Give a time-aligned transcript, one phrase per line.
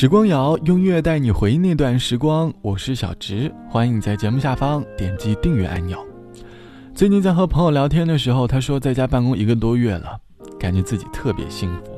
[0.00, 6.02] 时光谣用音乐带你回忆那段时光，我是小直，欢迎在节目下方点击订阅按钮。
[6.94, 10.18] 最近在和朋友聊天的时候，他说在家办公一个多月了，
[10.58, 11.92] 感觉自己特别幸福，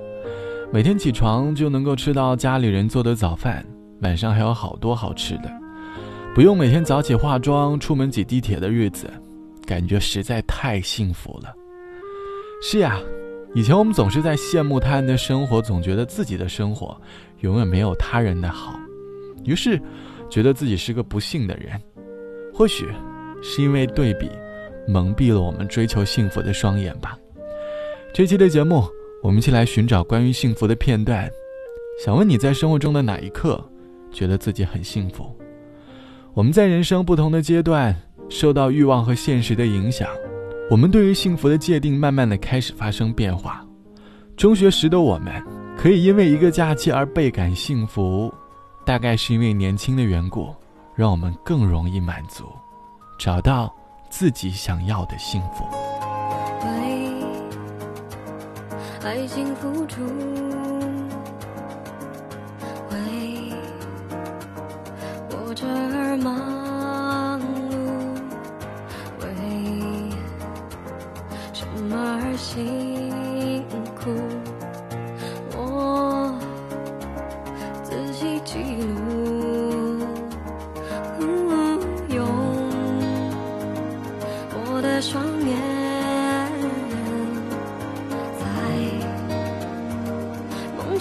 [0.73, 3.65] 每天起床就能够吃到家里人做的早饭，
[4.01, 5.48] 晚上还有好多好吃的，
[6.34, 9.09] 不用每天早起化妆出门挤地铁的日子，
[9.64, 11.55] 感觉实在太幸福了。
[12.64, 12.98] 是呀。
[13.55, 16.99] 以前我们总是在羡慕他人的生活，总觉得自己的生活
[17.40, 18.81] 永远没有他人的好，
[19.44, 19.81] 于是
[20.31, 21.80] 觉得自己是个不幸的人。
[22.54, 22.89] 或许
[23.43, 24.30] 是因为对比
[24.89, 27.18] 蒙蔽了我们追求幸福的双眼吧。
[28.14, 28.85] 这期的节目，
[29.22, 31.30] 我们一起来寻找关于幸福的片段。
[32.03, 33.62] 想问你在生活中的哪一刻
[34.11, 35.30] 觉得自己很幸福？
[36.33, 37.94] 我们在人生不同的阶段
[38.30, 40.08] 受到欲望和现实的影响。
[40.72, 43.62] 我们对于幸福的界定慢慢的开始发生变化。
[44.39, 45.44] 中学时的我们，
[45.77, 48.33] 可以因为一个假期而倍感幸福，
[48.86, 50.48] 大概是因为年轻的缘故，
[50.94, 52.47] 让我们更容易满足，
[53.19, 53.70] 找到
[54.08, 55.62] 自己想要的幸福。
[59.04, 60.00] 爱情付出，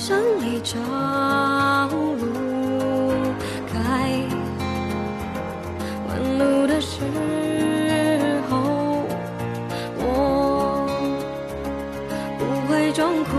[0.04, 0.80] 像一找
[1.92, 3.14] 路
[3.72, 3.78] 开，
[6.08, 7.02] 弯路的时
[8.50, 8.58] 候，
[10.00, 10.02] 我
[12.40, 13.30] 不会装哭。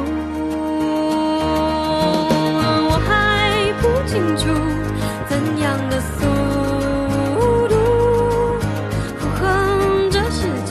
[2.89, 3.11] 我还
[3.81, 4.47] 不清楚
[5.29, 6.15] 怎样的速
[7.67, 7.75] 度，
[9.19, 9.41] 符合
[10.13, 10.71] 这世界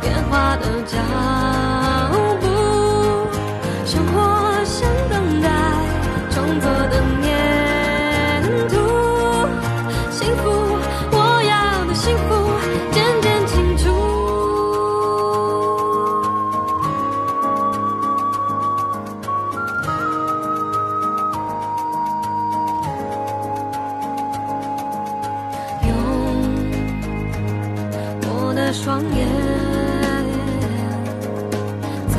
[0.00, 0.96] 变化的节。
[28.74, 29.28] 双眼
[32.08, 32.18] 在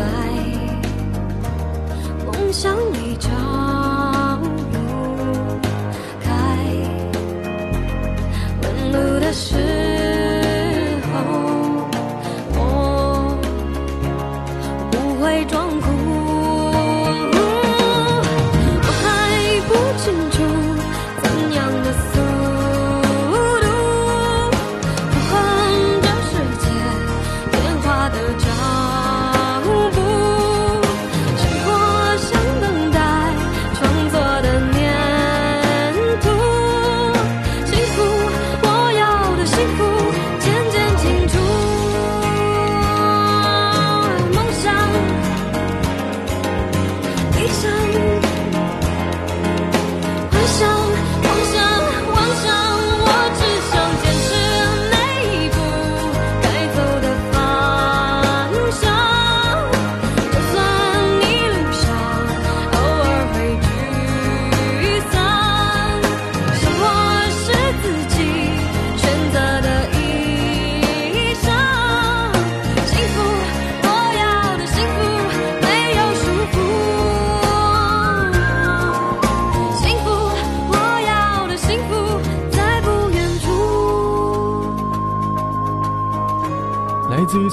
[2.26, 3.30] 梦想里找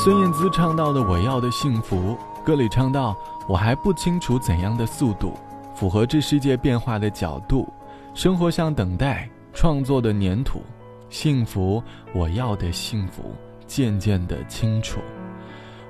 [0.04, 5.34] 孙燕姿唱到的“我要的幸福”，歌里唱到：“我还不清楚怎样的速度，
[5.76, 7.72] 符合这世界变化的角度，
[8.12, 10.60] 生活像等待创作的粘土，
[11.08, 11.80] 幸福，
[12.12, 13.32] 我要的幸福，
[13.64, 14.98] 渐渐的清楚。”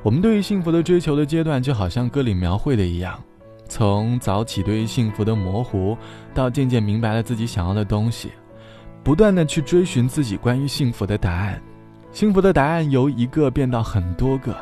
[0.05, 3.19] 我们对于幸福的追求的阶段，就好像歌里描绘的一样，
[3.67, 5.97] 从早起对于幸福的模糊，
[6.35, 8.31] 到渐渐明白了自己想要的东西，
[9.03, 11.59] 不断的去追寻自己关于幸福的答案。
[12.13, 14.55] 幸福的答案由一个变到很多个，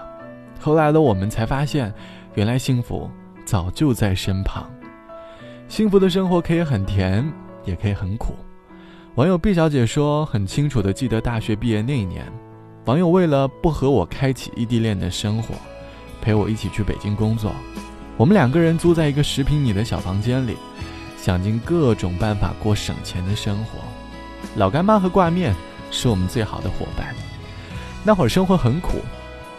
[0.61, 1.93] 后来的我们才发现，
[2.35, 3.11] 原来幸福
[3.45, 4.71] 早就在身旁。
[5.67, 7.29] 幸福的生活可以很甜，
[7.65, 8.37] 也可以很苦。
[9.17, 12.25] 网友毕小姐说：“很清楚的记得大学毕业那一年，
[12.85, 15.57] 网友为了不和我开启异地恋的生活，
[16.23, 17.53] 陪我一起去北京工作。
[18.17, 20.57] 我们两个人租在一个十平米的小房间里，
[21.17, 23.81] 想尽各种办法过省钱的生活。
[24.55, 25.53] 老干妈和挂面
[25.91, 27.13] 是我们最好的伙伴。
[28.03, 29.03] 那会儿生活很苦，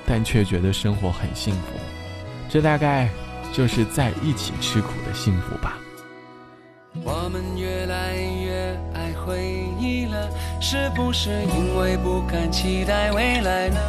[0.06, 1.80] 但却觉得生活很幸福。
[2.50, 3.08] 这大概
[3.54, 5.78] 就是在一起吃苦的幸福吧。
[7.06, 10.30] 我们越来越爱回忆了，
[10.60, 13.80] 是不是因为不敢期待未来呢？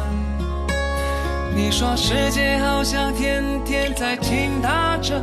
[1.55, 5.21] 你说世界好像天天在倾塌着，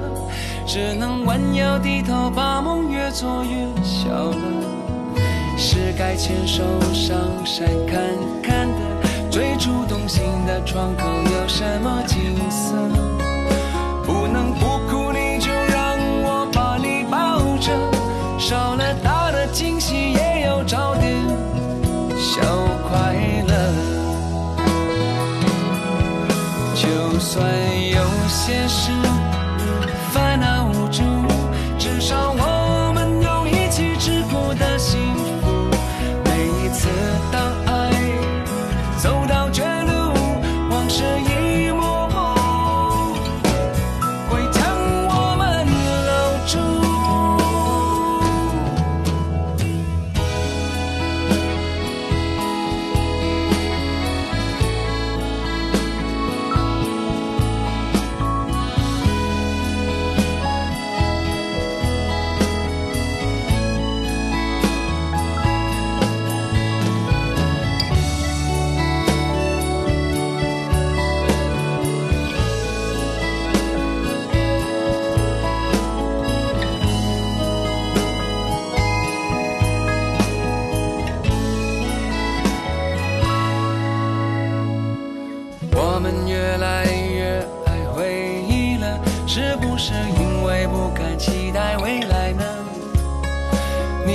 [0.66, 4.36] 只能弯腰低头，把梦越做越小了。
[5.56, 6.62] 是该牵手
[6.92, 8.00] 上山看
[8.42, 12.02] 看的，最初动心的窗口有什么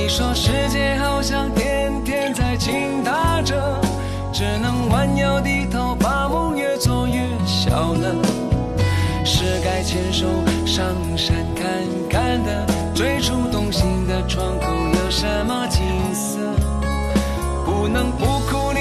[0.05, 3.81] 你说世界好像天天在倾塌着，
[4.31, 8.13] 只能弯腰低头，把梦越做越小了。
[9.25, 10.27] 是该牵手
[10.63, 10.85] 上
[11.17, 11.65] 山看
[12.07, 15.81] 看的，最初动心的窗口有什么景
[16.13, 16.37] 色？
[17.65, 18.73] 不能不哭，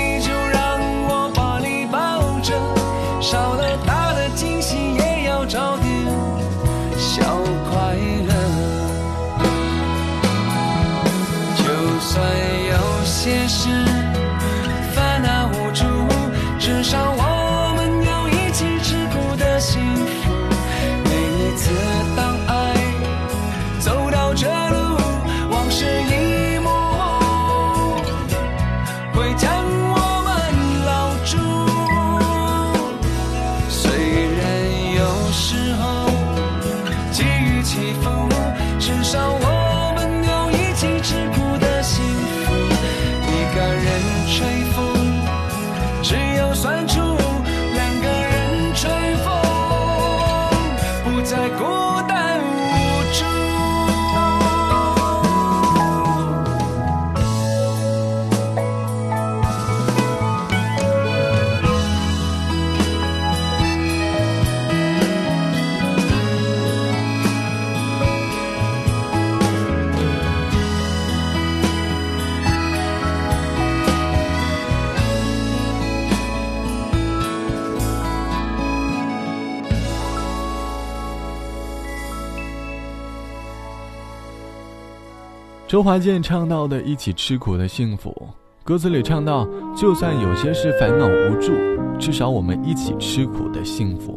[85.74, 88.14] 周华健唱到的“一起吃苦的幸福”，
[88.62, 91.52] 歌词里唱到：“就算有些事烦恼无助，
[91.98, 94.16] 至少我们一起吃苦的幸福。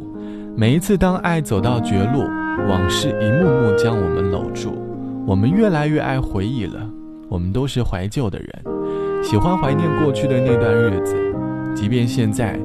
[0.55, 2.19] 每一次当爱走到绝路，
[2.69, 4.77] 往事一幕幕将我们搂住。
[5.25, 6.87] 我们越来越爱回忆了，
[7.27, 11.15] 我们都是怀旧的人，喜欢怀念过去的那段日子。
[11.73, 12.59] 即便现在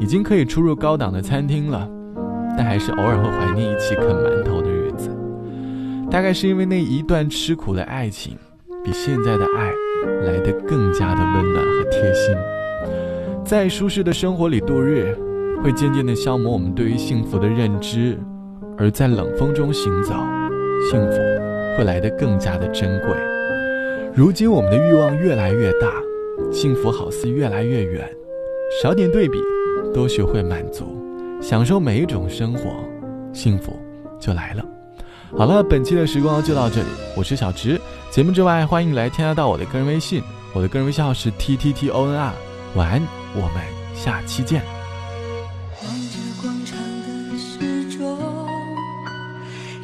[0.00, 1.86] 已经可以出入高档的餐厅了，
[2.56, 4.77] 但还是偶尔会怀念一起啃馒头的日子。”
[6.10, 8.36] 大概是因为那一段吃苦的爱情，
[8.82, 9.72] 比现在的爱
[10.22, 12.34] 来得更加的温暖和贴心。
[13.44, 15.14] 在舒适的生活里度日，
[15.62, 18.16] 会渐渐的消磨我们对于幸福的认知；
[18.76, 20.14] 而在冷风中行走，
[20.90, 21.18] 幸福
[21.76, 23.10] 会来得更加的珍贵。
[24.14, 25.92] 如今我们的欲望越来越大，
[26.50, 28.08] 幸福好似越来越远。
[28.82, 29.38] 少点对比，
[29.92, 30.86] 多学会满足，
[31.40, 32.82] 享受每一种生活，
[33.32, 33.72] 幸福
[34.18, 34.64] 就来了。
[35.36, 37.80] 好了，本期的时光就到这里，我是小池。
[38.10, 40.22] 节目之外，欢迎来添加到我的个人微信，
[40.54, 42.32] 我的个人微信号是 t t t o n r。
[42.74, 43.02] 晚安，
[43.34, 43.62] 我们
[43.94, 44.62] 下期见。
[45.82, 48.18] 望着广场的时钟，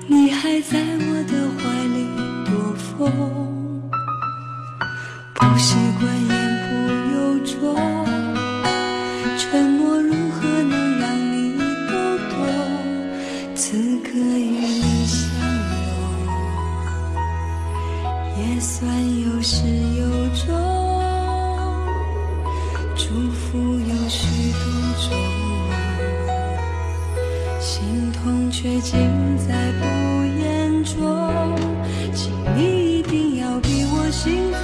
[0.08, 2.08] 你还在我的怀里
[2.46, 3.12] 躲风，
[5.34, 6.34] 不习惯言
[6.68, 6.72] 不
[7.14, 7.16] 由
[7.60, 8.03] 衷。
[34.24, 34.63] she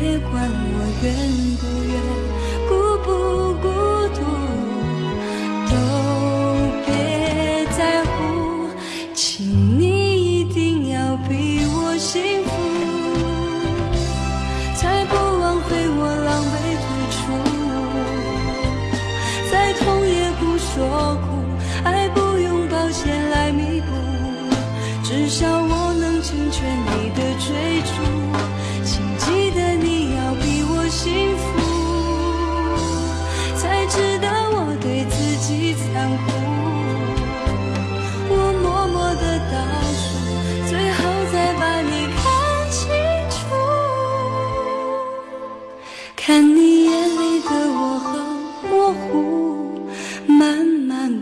[0.00, 1.06] 别管我愿
[1.58, 2.47] 不愿。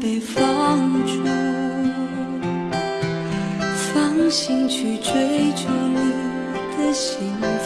[0.07, 1.25] 被放逐，
[3.75, 5.11] 放心去追
[5.57, 5.99] 求你
[6.79, 7.66] 的幸福。